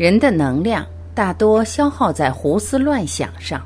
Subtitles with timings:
[0.00, 3.60] 人的能量大多消耗在胡思乱想上。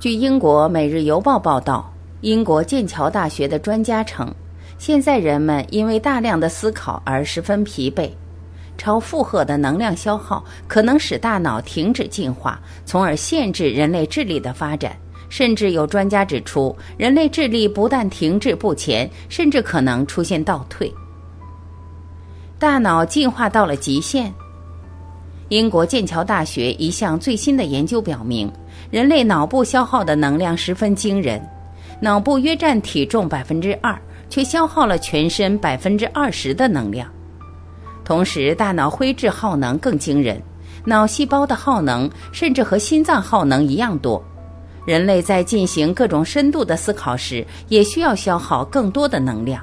[0.00, 4.34] 据英国《每日邮报》报道，英国剑桥大学的专家称。
[4.78, 8.10] 现在人们因为大量的思考而十分疲惫，
[8.76, 14.96] 超负荷的能量消耗可能使大脑停止进化，从而限制人类智力的发展。
[15.30, 20.92] 甚至有专家指出，人类智力不但停滞不前，甚至可能出现倒退。
[22.58, 24.32] 大脑进化到了极限。
[25.48, 28.52] 英国剑桥大学一项最新的研究表明，
[28.90, 31.44] 人类脑部消耗的能量十分惊人，
[32.00, 33.98] 脑部约占体重百分之二。
[34.28, 37.08] 却消耗了全身百分之二十的能量，
[38.04, 40.42] 同时大脑灰质耗能更惊人，
[40.84, 44.22] 脑细胞的耗能甚至和心脏耗能一样多。
[44.86, 49.62] 人类在进行各种深度的思考时，也需要消耗更多的能量。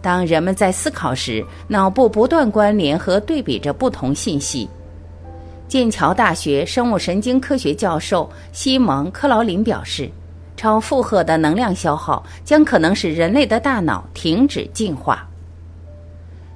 [0.00, 4.68] 当人们在思考时，脑部不断关联和对比着不同信息。
[5.68, 10.10] 剑桥大学生物神经科学教授西蒙·克劳林表示。
[10.58, 15.24] 超负荷的能量消耗将可能使人类的大脑停止进化。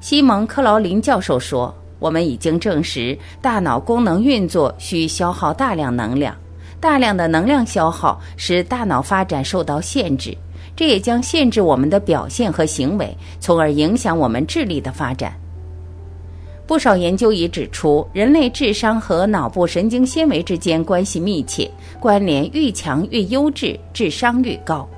[0.00, 6.34] 西蒙·克劳林教授说：“我们已经证实，大脑功能运作需消耗大量能量，
[6.80, 10.36] 大量的能量消耗使大脑发展受到限制，
[10.74, 15.32] 这也将限制我们的表现和行为，从而影响我们智力的发展。”
[16.66, 24.88] 不少研究已指出，人类智商和脑部神经纤维之间关系密切，关联愈强愈优质，智商愈高。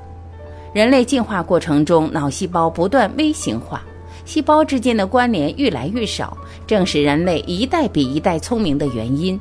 [0.72, 3.82] 人类进化过程中，脑细胞不断微型化，
[4.24, 9.40] 细胞之间的关联愈来愈少，正是人类一代比一代聪明的原因。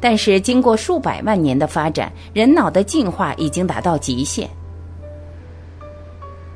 [0.00, 4.48] 但是，经过数百万年的发展，人脑的进化已经达到极限。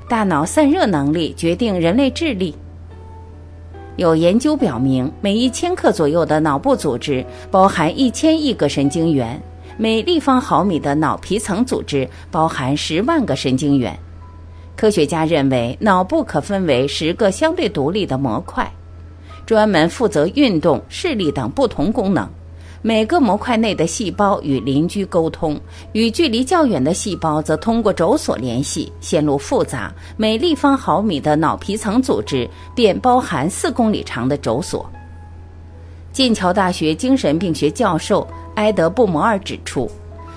[0.08, 2.54] 大脑散热能力决定人类智力。
[3.96, 9.40] 有研究表明，每一千克左右的脑部组织包含一千亿个神经元，
[9.76, 13.96] 每立方毫米的脑皮层组织包含十万个神经元。
[14.74, 18.72] 科学家认为，脑部可分为十个相对独立的模块，
[19.44, 22.26] 专门负责运动、视力等不同功能。
[22.84, 25.58] 每个模块内的细胞与邻居沟通，
[25.92, 29.94] 与距离较远的细胞则通过轴索联系，线路复杂。
[30.16, 34.84] 每立方毫米的脑皮层组织便包含四公里长的轴索。
[36.12, 38.26] 剑桥大学精神病学教授
[38.56, 39.88] 埃德·布摩尔指出，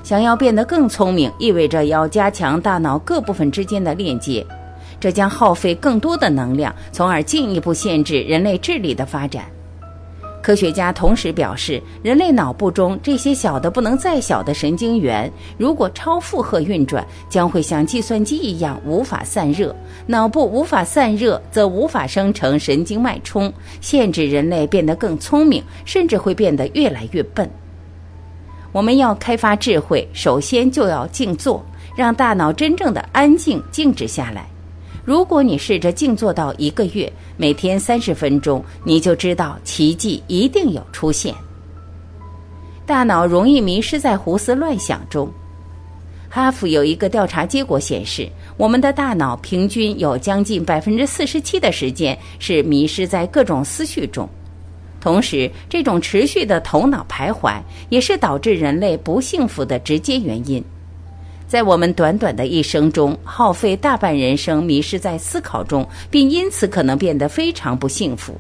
[0.04, 4.46] 想要变得更聪明，意味着要加强大脑各部分之间的链接，
[5.00, 9.46] 这将耗费更多的能量，从而进一步限制人类智力的发展。
[10.46, 19.76] 科学家同时表示，人类脑部中这些小的不能再小的神经元，如果超负荷运转，将会像计算机一样无法散热。
[20.06, 23.52] 脑部无法散热，则无法生成神经脉冲，
[23.82, 27.50] 限制人类变得更聪明，甚至会变得越来越笨。
[28.72, 34.46] 我们要开发智慧，首先就要静坐，让大脑真正的安静静止下来。
[35.06, 41.34] 如果你试着静坐到一个月，每天三十分钟，你就知道奇迹一定有出现。
[42.88, 45.32] 大脑容易迷失在胡思乱想中。
[46.28, 48.28] 哈佛有一个调查结果显示，
[48.58, 54.28] 我们的大脑平均有将近百分之四十七的时间是迷失在各种思绪中。
[55.00, 60.64] 同时，这种持续的头脑徘徊也是导致人类不幸福的直接原因。
[61.56, 68.38] 在我们短短的一生中，耗费大半人生迷失在思考中，并因此可能变得非常不幸福。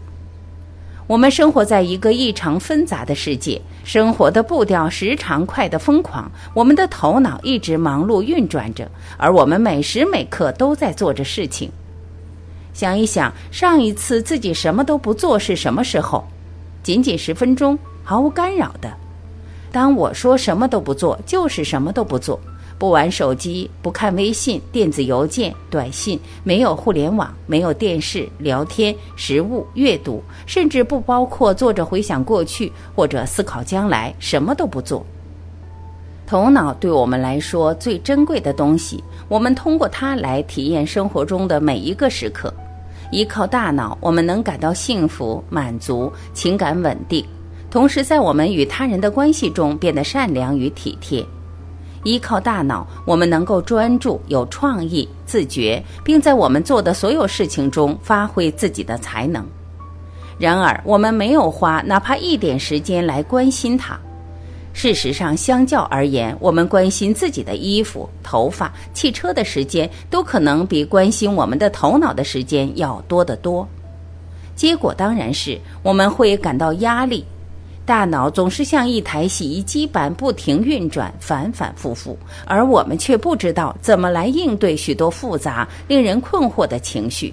[1.07, 8.85] 我们生活在一个异常纷杂的世界，生活的步调时常快得疯狂，我们的头脑一直忙碌运转着，
[9.15, 11.71] 而我们每时每刻都在做着事情。
[12.73, 16.21] 想一想，上一次自己什么都不做是什么时候？
[16.83, 18.91] 仅仅十分钟，毫无干扰的。
[19.71, 22.37] 当我说什么都不做，就是什么都不做。
[22.85, 35.03] 不玩手机，不看微信、电子邮件、短信，没有互联网，没有电视、聊天、食物、阅读，甚至不包括坐着回想过去或者思考将来，什么都不做。
[36.27, 42.53] 头脑对我们来说最珍贵的东西，我们通过它来体验生活中的每一个时刻。
[43.11, 47.25] 依靠大脑，我们能感到幸福、满足、情感稳定，
[47.71, 51.25] 同时在我们与他人的关系中变得善良与体贴。
[52.05, 59.45] 依靠大脑，我们能够专注、有创意、自觉，并在我们做的所有事情中发挥自己的才能。
[60.37, 63.99] 然而，我们没有花哪怕一点时间来关心它。
[64.73, 73.67] 事实上，相较而言，我们关心自己的衣服、头发、汽车的时间，都可能比关心我们的头脑的时间要多得多。
[74.53, 77.25] 结果当然是我们会感到压力。
[77.85, 82.17] 大脑总是像一台洗衣机般不停运转，反反复复，
[82.47, 87.31] 而我们却不知道怎么来应对许多复杂、令人困惑的情绪。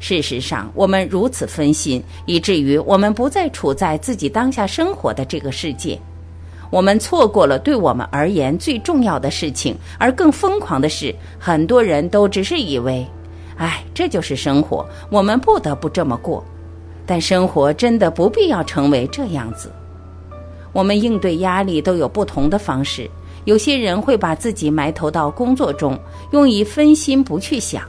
[0.00, 5.96] 事实上，我们如此分心，以至于我们不再处在自己当下生活的这个世界。
[6.70, 13.06] 我们错过了对我们而言最重要的事情，而更疯狂的是，很多人都只是以为，
[13.56, 16.44] 哎，这就是生活，我们不得不这么过。
[17.08, 19.72] 但生活真的不必要成为这样子。
[20.74, 23.10] 我们应对压力都有不同的方式。
[23.46, 25.98] 有些人会把自己埋头到工作中，
[26.32, 27.80] 用以分心不去想；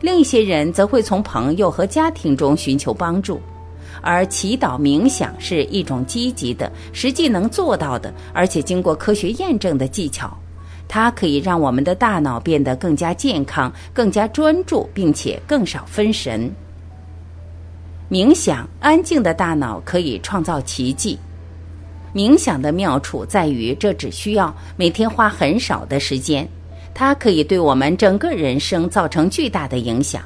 [0.00, 3.40] 另一些人则会从朋友和家庭中寻求帮助。
[4.00, 10.32] 而祈祷冥想是一种积极的、实际能做到的，而且经过科学验证的技巧。
[10.86, 16.48] 它可以让我们的大脑变得更加健康、更加专注，并且更少分神。
[18.12, 21.18] 冥想，安静的大脑可以创造奇迹。
[22.14, 26.46] 冥想的妙处在于，这只需要每天花很少的时间，
[26.92, 30.20] 它可以对我们整个人生造成巨大的影响。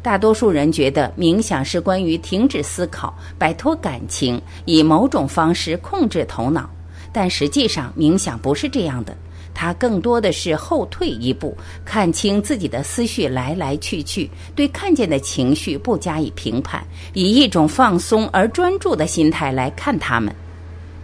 [0.00, 6.66] 大多数人觉得冥想是关于停止思考、摆脱感情，以某种方式控制头脑，
[7.12, 9.14] 但实际上冥想不是这样的。
[9.54, 16.82] 他更多的是后退一步，看清自己的思绪来来去去，对看见的情绪不加以评判，
[17.12, 20.34] 以一种放松而专注的心态来看他们，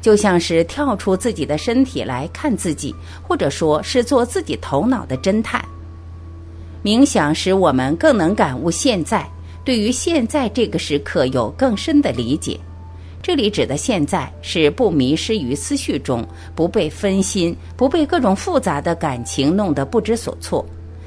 [0.00, 5.64] 就像是跳出自己的身体来看自己，或者说是做自己头脑的侦探。
[6.82, 9.28] 冥想使我们更能感悟现在，
[9.64, 12.58] 对于现在这个时刻有更深的理解。
[13.22, 20.64] 这里指的现在是不迷失于思绪中，不被分心，不被各种复杂的感情弄得不知所措。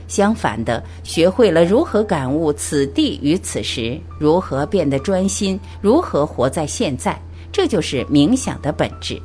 [0.07, 7.17] 相反的，学会了如何感悟此地与此时，如何变得专心，如何活在现在，
[7.51, 9.19] 这就是冥想的本质。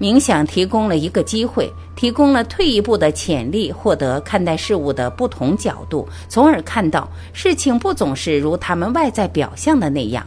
[0.00, 10.26] 冥想提供了一个机会，提供了退一步的潜力，获得看待事物的不同角度，从而看到事情不总是如他们外在表象的那样。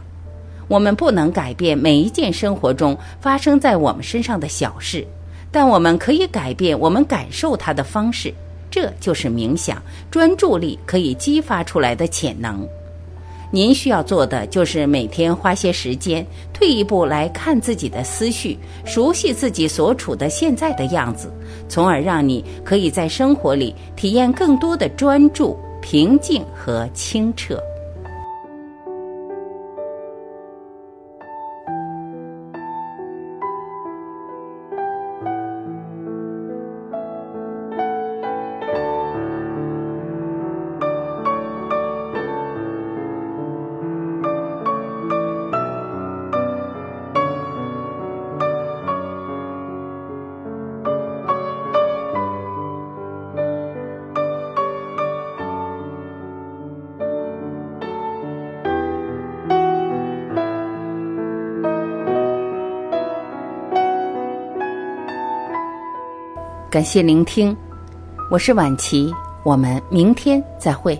[0.70, 5.04] 我们不能改变每一件生活中发生在我们身上的小事，
[5.50, 8.32] 但我们可以改变我们感受它的方式。
[8.70, 9.82] 这就是冥想
[10.12, 12.64] 专注力可以激发出来的潜能。
[13.50, 21.32] 您需要做的就是每天花些时间，退一步来看自己的思绪，熟悉自己所处的现在的样子，
[21.68, 27.60] 从而让你可以在生活里体验更多的专注、平静和清澈。
[66.70, 67.56] 感谢聆听，
[68.30, 69.12] 我是晚琪，
[69.42, 70.96] 我们明天再会。